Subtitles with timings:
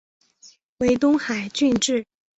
[0.79, 2.03] 为东海郡治。